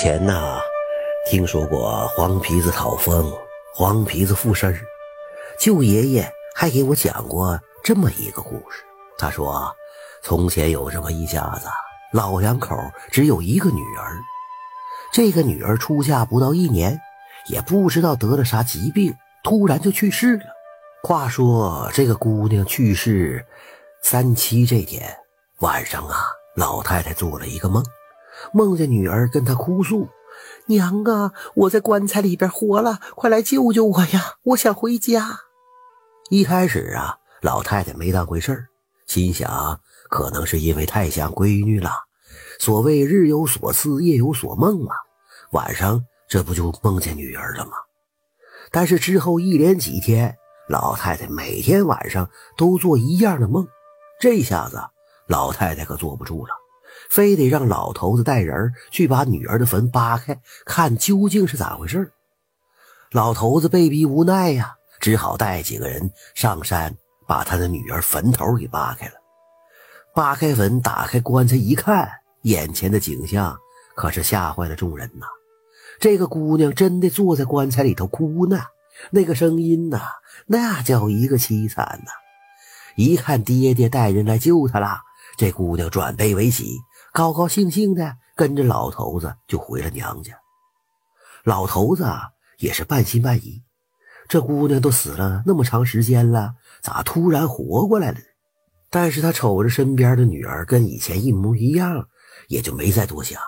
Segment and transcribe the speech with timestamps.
[0.00, 0.60] 前呐，
[1.28, 3.32] 听说过黄皮子讨风，
[3.74, 4.72] 黄皮子附身。
[5.58, 8.84] 舅爷爷还给我讲过这么一个故事。
[9.18, 9.74] 他说，
[10.22, 11.66] 从前有这么一家子
[12.12, 12.76] 老两口，
[13.10, 14.16] 只有一个女儿。
[15.12, 17.00] 这个女儿出嫁不到一年，
[17.48, 19.12] 也不知道得了啥疾病，
[19.42, 20.44] 突然就去世了。
[21.02, 23.44] 话说这个姑娘去世
[24.04, 25.12] 三七这天
[25.58, 27.84] 晚上啊，老太太做了一个梦。
[28.52, 30.08] 梦见女儿跟他哭诉
[30.66, 34.34] ：“娘啊，我在棺材里边活了，快来救救我呀！
[34.44, 35.40] 我想回家。”
[36.30, 38.66] 一开始啊，老太太没当回事
[39.06, 41.90] 心想可能是因为太想闺女了。
[42.58, 44.94] 所谓日有所思，夜有所梦啊，
[45.52, 47.72] 晚上这不就梦见女儿了吗？
[48.70, 50.36] 但是之后一连几天，
[50.68, 53.66] 老太太每天晚上都做一样的梦，
[54.20, 54.78] 这下子
[55.26, 56.52] 老太太可坐不住了。
[57.08, 62.12] 非得让老头子带人去把女儿的坟扒开，看究竟是咋回事
[63.10, 66.94] 老头子被逼无奈呀，只好带几个人上山，
[67.26, 69.14] 把他的女儿坟头给扒开了。
[70.14, 72.10] 扒开坟，打开棺材一看，
[72.42, 73.56] 眼前的景象
[73.94, 75.26] 可是吓坏了众人呐！
[76.00, 78.60] 这个姑娘真的坐在棺材里头哭呢，
[79.10, 80.00] 那个声音呐，
[80.46, 82.10] 那叫一个凄惨呐！
[82.96, 85.00] 一看爹爹带人来救她了，
[85.38, 86.76] 这姑娘转悲为喜。
[87.12, 90.34] 高高兴兴的跟着老头子就回了娘家。
[91.44, 92.04] 老头子
[92.58, 93.62] 也是半信半疑，
[94.28, 98.24] 这姑娘都死了那么长时间了，咋突然活过来了呢？
[98.90, 102.08] 但是他瞅着身边的女儿跟以前一模一样，
[102.48, 103.40] 也就没再多想。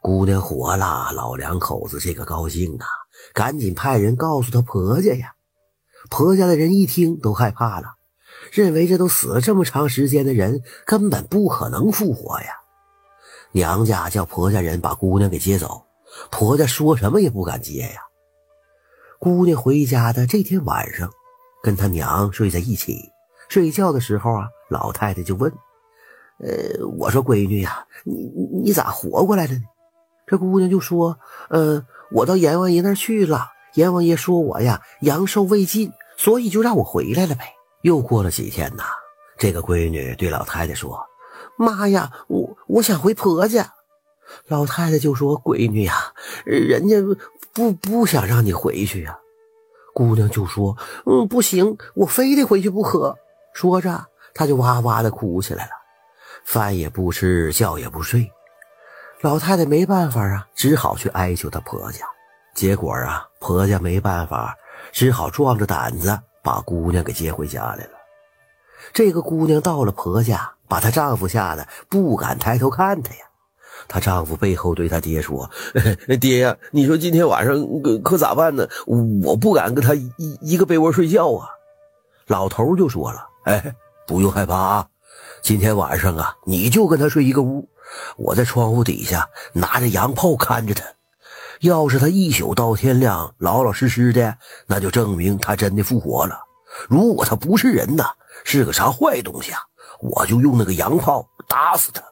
[0.00, 2.86] 姑娘活了，老两口子这个高兴啊，
[3.34, 5.34] 赶紧派人告诉她婆家呀。
[6.08, 7.99] 婆家的人一听都害怕了。
[8.52, 12.46] 认为这都死了这么长时间的人根本不可能复活呀！
[13.52, 15.84] 娘家叫婆家人把姑娘给接走，
[16.30, 18.02] 婆家说什么也不敢接呀。
[19.18, 21.10] 姑娘回家的这天晚上，
[21.62, 22.96] 跟她娘睡在一起。
[23.48, 25.52] 睡觉的时候啊，老太太就问
[26.38, 28.30] ：“呃，我说闺女呀，你
[28.62, 29.62] 你咋活过来了呢？”
[30.26, 31.18] 这姑娘就说
[31.50, 38.84] ：“呃，我到阎王爷那儿去了，阎王爷说我呀阳寿未尽，所以就让我回来了呗。”又过了几天呐，
[39.38, 41.02] 这个闺女对老太太说
[41.56, 43.72] ：“妈呀，我我想回婆家。”
[44.46, 46.12] 老太太就说：“闺女呀，
[46.44, 46.96] 人家
[47.52, 49.18] 不不想让你回去呀。”
[49.94, 50.76] 姑娘就说
[51.06, 53.16] ：“嗯，不行，我非得回去不可。”
[53.52, 55.70] 说着，她就哇哇的哭起来了，
[56.44, 58.30] 饭也不吃，觉也不睡。
[59.22, 62.06] 老太太没办法啊，只好去哀求她婆家。
[62.54, 64.54] 结果啊，婆家没办法，
[64.92, 66.18] 只好壮着胆子。
[66.42, 67.90] 把姑娘给接回家来了。
[68.92, 73.20] 这个姑娘到了婆家，把她丈夫吓得不敢抬头看她呀。
[73.88, 75.50] 她丈夫背后对她爹说
[76.20, 78.66] ：“爹呀，你说今天晚上可可咋办呢？
[78.86, 81.48] 我不敢跟她一一个被窝睡觉啊。”
[82.26, 83.74] 老头就说了：“哎，
[84.06, 84.88] 不用害怕啊，
[85.42, 87.68] 今天晚上啊，你就跟她睡一个屋，
[88.16, 90.84] 我在窗户底下拿着洋炮看着她。”
[91.60, 96.40] 要是他一宿到天亮老老实实的，那就证明他真的复活了。
[96.88, 98.04] 如果他不是人呐，
[98.44, 99.60] 是个啥坏东西啊，
[100.00, 102.02] 我就用那个洋炮打死他。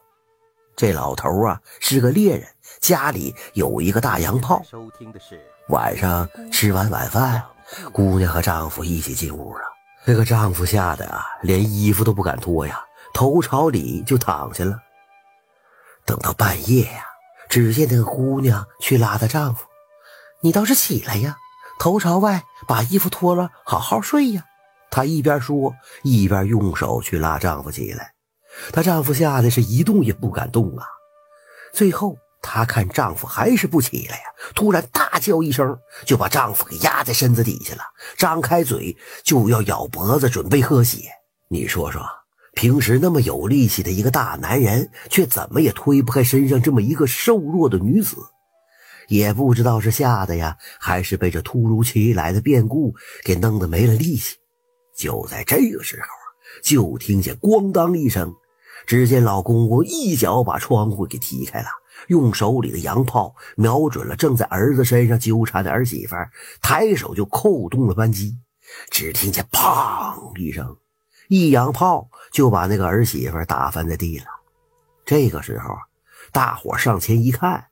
[0.75, 2.47] 这老头啊是个猎人，
[2.79, 4.61] 家里有一个大洋炮。
[5.69, 7.43] 晚上吃完晚饭，
[7.91, 9.61] 姑娘和丈夫一起进屋了。
[10.05, 12.79] 这个丈夫吓得啊，连衣服都不敢脱呀，
[13.13, 14.79] 头朝里就躺下了。
[16.05, 17.05] 等到半夜呀。
[17.49, 19.65] 只见那个姑娘去拉她丈夫
[20.41, 21.35] ：“你倒是起来呀，
[21.79, 24.45] 头朝外，把衣服脱了，好好睡呀。”
[24.91, 25.73] 她一边说，
[26.03, 28.13] 一边用手去拉丈夫起来。
[28.71, 30.85] 她丈夫吓得是一动也不敢动啊。
[31.73, 34.23] 最后，她看丈夫还是不起来呀，
[34.55, 37.81] 突然大叫一声，就把丈夫给压在身子底下了，
[38.17, 41.09] 张开嘴就要咬脖子，准备喝血。
[41.49, 42.18] 你说说。
[42.59, 48.17] 平时那么有力气的一个大男人，却怎么也推不开身上这么一个瘦弱的女子，
[49.07, 54.35] 也不知道是吓的呀，还是被这突如其来的变故给弄得没了力气。
[54.93, 56.25] 就在这个时候啊，
[56.61, 58.29] 就听见咣当一声，
[58.85, 61.69] 只见老公公一脚把窗户给踢开了，
[62.09, 66.17] 用手里的洋炮瞄准了正在儿子身上纠缠的儿媳妇，
[66.61, 68.35] 抬手就扣动了扳机。
[68.91, 70.75] 只听见砰一声。
[71.29, 74.25] 一扬炮就把那个儿媳妇打翻在地了，
[75.05, 75.75] 这个时候，
[76.31, 77.67] 大伙上前一看，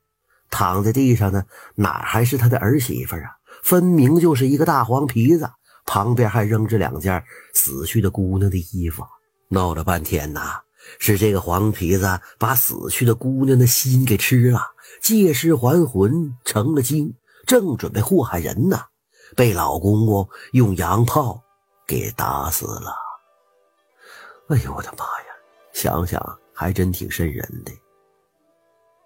[0.52, 1.44] 躺在地上的
[1.74, 5.50] 哪还是他的儿媳妇啊，分明就是一个大黄皮子。
[5.88, 7.24] 旁边还扔着两件
[7.54, 9.04] 死去的姑娘的衣服，
[9.48, 10.60] 闹了半天呐，
[11.00, 14.62] 是这个黄皮子把死去的姑娘的心给吃了，
[15.02, 17.16] 借尸还魂成了精，
[17.48, 18.82] 正准备祸害人呢，
[19.36, 21.42] 被老公公用洋炮
[21.88, 23.07] 给打死了。
[24.50, 25.36] 哎呦，我的妈呀，
[25.74, 27.72] 想想还真挺瘆人的。